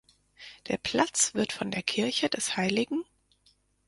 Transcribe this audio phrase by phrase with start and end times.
[0.67, 2.87] Der Platz wird von der Kirche des hl.